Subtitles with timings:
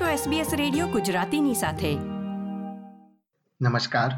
[0.00, 1.94] છો SBS radio ગુજરાતીની સાથે.
[3.62, 4.12] નમસ્કાર.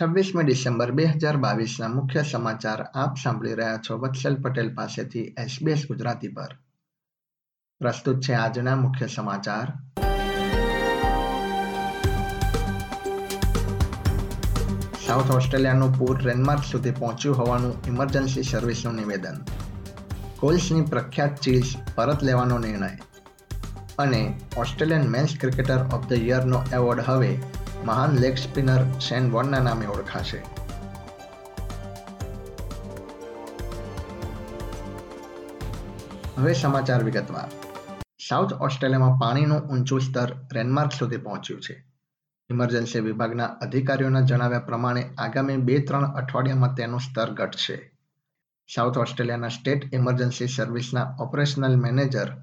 [0.00, 5.86] છવ્વીસમી ડિસેમ્બર બે હજાર બાવીસના મુખ્ય સમાચાર આપ સાંભળી રહ્યા છો વત્સલ પટેલ પાસેથી SBS
[5.86, 6.56] ગુજરાતી પર.
[7.78, 9.72] પ્રસ્તુત છે આજના મુખ્ય સમાચાર.
[15.06, 19.44] સાઉથ ઓસ્ટ્રેલિયાનું પૂર રેનમાર્ક સુધી પહોંચ્યું હોવાનું ઇમરજન્સી સર્વિસનું નિવેદન.
[20.40, 23.11] કોલ્સની પ્રખ્યાત ચીઝ પરત લેવાનો નિર્ણય.
[23.98, 27.38] અને Australian men's cricketer of the યરનો award હવે
[27.84, 30.42] મહાન લેગ સ્પિનર શેન વોર્નના નામે ઓળખાશે.
[36.36, 37.48] હવે સમાચાર વિગતવાર.
[38.28, 41.84] સાઉથ ઓસ્ટ્રેલિયામાં પાણીનું ઊંચું સ્તર રેનમાર્ક સુધી પહોંચ્યું છે.
[42.50, 47.92] ઇમરજન્સી વિભાગના અધિકારીઓના જણાવ્યા પ્રમાણે આગામી બે ત્રણ અઠવાડિયામાં તેનું સ્તર ઘટશે.
[48.74, 52.34] સાઉથ ઓસ્ટ્રેલિયાના સ્ટેટ ઇમરજન્સી સર્વિસના ઓપરેશનલ મેનેજર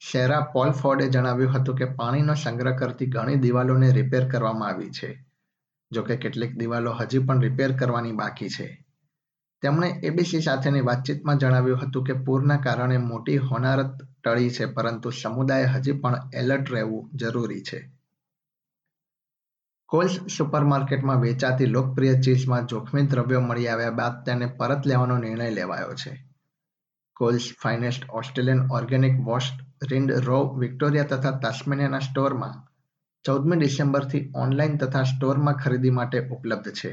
[0.00, 5.26] શેરા પોલ ફોર્ડે જણાવ્યું હતું કે પાણીનો સંગ્રહ કરતી ઘણી દિવાલોને રિપેર કરવામાં આવી છે
[5.92, 8.84] જોકે કેટલીક દિવાલો હજી પણ રિપેર કરવાની બાકી છે.
[9.62, 13.92] તેમણે એબીસી સાથેની વાતચીતમાં જણાવ્યું હતું કે પૂરના કારણે મોટી હોનારત
[14.24, 17.92] ટળી છે, પરંતુ સમુદાય હજી પણ એલર્ટ રહેવું જરૂરી છે.
[19.88, 25.94] કોલ્સ સુપરમાર્કેટમાં વેચાતી લોકપ્રિય ચીઝમાં જોખમી દ્રવ્યો મળી આવ્યા બાદ તેને પરત લેવાનો નિર્ણય લેવાયો
[25.94, 26.28] છે.
[27.16, 32.54] Coles finest Australian organic washed rind row Victoria તથા તાસ્મેનિયાના સ્ટોરમાં
[33.24, 36.92] ચૌદમી ડિસેમ્બરથી ઓનલાઈન તથા સ્ટોરમાં ખરીદી માટે ઉપલબ્ધ છે.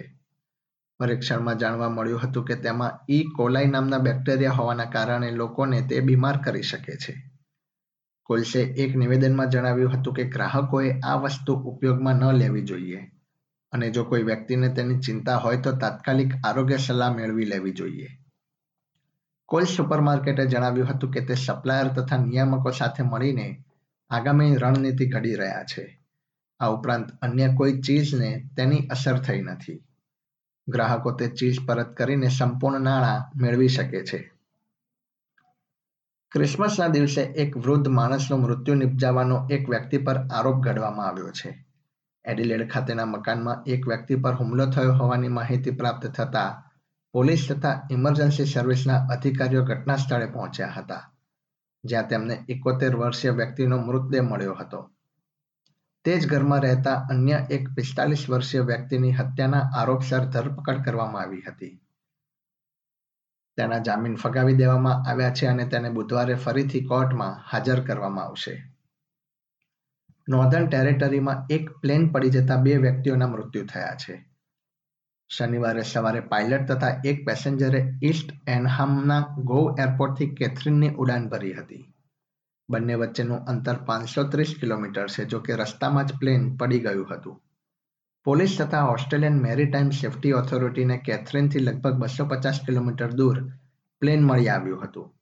[1.00, 3.24] પરીક્ષણમાં જાણવા મળ્યું હતું કે તેમાં ઈ.
[3.24, 7.14] કોલાઈ નામના બેક્ટેરિયા હોવાના કારણે લોકોને તે બીમાર કરી શકે છે.
[8.24, 13.12] કોલ્સે એક નિવેદનમાં જણાવ્યું હતું કે ગ્રાહકોએ આ વસ્તુ ઉપયોગમાં ન લેવી જોઈએ
[13.74, 18.23] અને જો કોઈ વ્યક્તિને તેની ચિંતા હોય તો તાત્કાલિક આરોગ્ય સલાહ મેળવી લેવી જોઈએ.
[19.46, 23.64] કોલ સુપરમાર્કેટે જણાવ્યું હતું કે તે સપ્લાયર તથા નિયામકો સાથે મળીને
[24.10, 26.00] આગામી રણનીતિ ઘડી રહ્યા છે.
[26.60, 29.84] આ ઉપરાંત અન્ય કોઈ ચીજને તેની અસર થઈ નથી.
[30.68, 34.32] ગ્રાહકો તે ચીજ પરત કરીને સંપૂર્ણ નાણાં મેળવી શકે છે.
[36.32, 41.66] ક્રિસમસના દિવસે એક વૃદ્ધ માણસનું મૃત્યુ નિપજાવવાનો એક વ્યક્તિ પર આરોપ ઘડવામાં આવ્યો છે.
[42.26, 46.73] એડિલેડ ખાતેના મકાનમાં એક વ્યક્તિ પર હુમલો થયો હોવાની માહિતી પ્રાપ્ત થતાં
[47.14, 51.12] પોલીસ તથા ઇમરજન્સી સર્વિસના અધિકારીઓ ઘટના સ્થળે પહોંચ્યા હતા,
[51.84, 54.90] જ્યાં તેમને એકોતેર વર્ષીય વ્યક્તિનો મૃતદેહ મળ્યો હતો.
[56.06, 61.82] તે જ ઘરમાં રહેતા અન્ય એક પિસ્તાલીસ વર્ષીય વ્યક્તિની હત્યાના આરોપસર ધરપકડ કરવામાં આવી હતી.
[63.58, 68.70] તેના જામીન ફગાવી દેવામાં આવ્યા છે અને તેને બુધવારે ફરીથી કોર્ટમાં હાજર કરવામાં આવશે.
[70.30, 74.33] નોર્ધન ટેરેટરીમાં એક પ્લેન પડી જતા બે વ્યક્તિઓના મૃત્યુ થયા છે.
[75.38, 81.94] શનિવારે સવારે પાયલટ તથા એક પેસેન્જરે ઈસ્ટ એનહામના ગો એરપોર્ટથી કેથરીનની ઉડાન ભરી હતી.
[82.70, 87.42] બંને વચ્ચેનું અંતર પાંચસો ત્રીસ કિલોમીટર છે, જો કે રસ્તામાં જ પ્લેન પડી ગયું હતું.
[88.24, 93.52] પોલીસ તથા ઓસ્ટ્રેલિયન મેરીટાઈમ સેફ્ટી ઓથોરિટીને કેથરીનથી લગભગ બસો પચાસ કિલોમીટર દૂર
[94.00, 95.14] પ્લેન મળી આવ્યું હતું.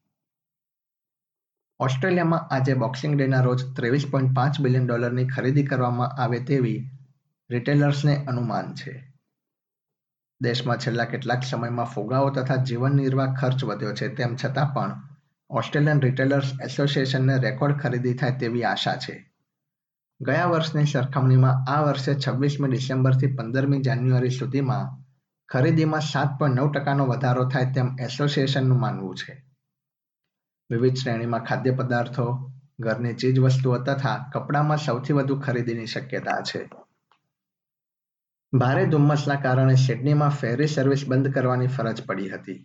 [1.79, 6.89] ઓસ્ટ્રેલિયામાં આજે બોક્સિંગ ડેના રોજ ત્રેવીસ પોઈન્ટ પાંચ બિલિયન ડોલરની ખરીદી કરવામાં આવે તેવી
[7.49, 9.10] રિટેલર્સને અનુમાન છે.
[10.41, 15.01] દેશમાં છેલ્લા કેટલાક સમયમાં ફુગાવો તથા જીવન નિર્વાહ ખર્ચ વધ્યો છે, તેમ છતાં પણ
[15.49, 19.33] ઓસ્ટ્રેલિયન રિટેલર્સ એસોસિએશનને રેકોર્ડ ખરીદી થાય તેવી આશા છે.
[20.21, 25.05] ગયા વર્ષની સરખામણીમાં આ વર્ષે છવ્વીસમી ડિસેમ્બરથી પંદરમી જાન્યુઆરી સુધીમાં
[25.49, 29.43] ખરીદીમાં સાત પોઈન્ટ નવ ટકાનો વધારો થાય તેમ એસોસિએશનનું માનવું છે.
[30.69, 36.69] વિવિધ શ્રેણીમાં ખાદ્ય પદાર્થો ઘરની ચીજ વસ્તુઓ તથા કપડામાં સૌથી વધુ ખરીદીની શક્યતા છે.
[38.53, 42.55] ભારે ધુમ્મસના કારણે સિડનીમાં ફેરી સર્વિસ બંધ કરવાની ફરજ પડી હતી,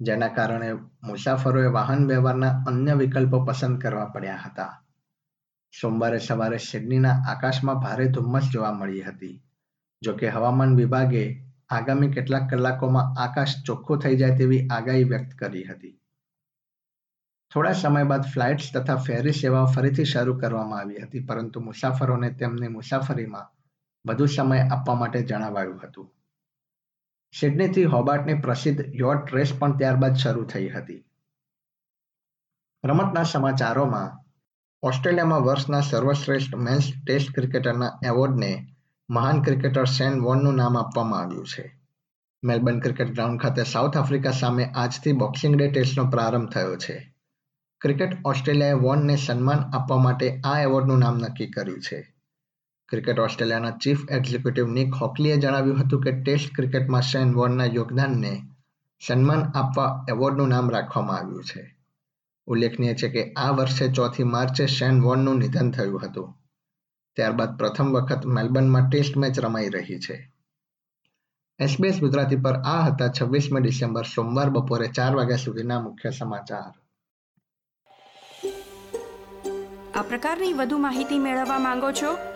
[0.00, 0.68] જેના કારણે
[1.02, 4.72] મુસાફરોએ વાહન વ્યવહારના અન્ય વિકલ્પો પસંદ કરવા પડ્યા હતા.
[5.74, 9.40] સોમવારે સવારે સિડનીના આકાશમાં ભારે ધુમ્મસ જોવા મળી હતી.
[10.02, 11.24] જોકે હવામાન વિભાગે
[11.70, 15.94] આગામી કેટલાક કલાકોમાં આકાશ ચોખ્ખું થઈ જાય તેવી આગાહી વ્યક્ત કરી હતી.
[17.52, 22.74] થોડા સમય બાદ ફ્લાઇટ્સ તથા ફેરી સેવાઓ ફરીથી શરૂ કરવામાં આવી હતી, પરંતુ મુસાફરોને તેમની
[22.78, 23.52] મુસાફરીમાં
[24.06, 26.14] વધુ સમય આપવા માટે જણાવાયું હતું.
[27.40, 31.04] સિડનીથી હોબાર્ટની પ્રસિદ્ધ યોટ રેસ પણ ત્યારબાદ શરૂ થઈ હતી.
[32.84, 34.24] રમતના સમાચારોમાં,
[34.82, 38.76] ઓસ્ટ્રેલિયામાં વર્ષના સર્વશ્રેષ્ઠ મેન્સ ટેસ્ટ ક્રિકેટરના એવોર્ડને
[39.10, 41.80] મહાન ક્રિકેટર સેન વોનનું નામ આપવામાં આવ્યું છે.
[42.44, 47.14] મેલબર્ન ક્રિકેટ ગ્રાઉન્ડ ખાતે સાઉથ આફ્રિકા સામે આજથી બોક્સિંગ ડે ટેસ્ટનો પ્રારંભ થયો છે.
[47.80, 52.15] ક્રિકેટ ઓસ્ટ્રેલિયાએ વોનને સન્માન આપવા માટે આ એવોર્ડનું નામ નક્કી કર્યું છે.
[52.88, 58.42] ક્રિકેટ ઓસ્ટ્રેલિયાના ચીફ એક્ઝિક્યુટિવ નિક હોકલીએ જણાવ્યું હતું કે ટેસ્ટ ક્રિકેટમાં શેન વોર્નના યોગદાનને
[59.06, 61.76] સન્માન આપવા એવોર્ડનું નામ રાખવામાં આવ્યું છે.
[62.46, 66.34] ઉલ્લેખનીય છે કે આ વર્ષે ચોથી માર્ચે શેન વોર્નનું નિધન થયું હતું.
[67.16, 70.32] ત્યારબાદ પ્રથમ વખત મેલબર્નમાં ટેસ્ટ મેચ રમાઈ રહી છે.
[71.58, 76.72] એસબીએસ ગુજરાતી પર આ હતા છવ્વીસમી ડિસેમ્બર સોમવાર બપોરે ચાર વાગ્યા સુધીના મુખ્ય સમાચાર.
[79.94, 82.35] આ પ્રકારની વધુ માહિતી મેળવવા માંગો છો?